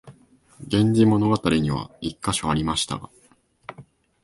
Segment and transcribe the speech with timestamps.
[0.67, 3.11] 「源氏物語」には一カ所ありましたが、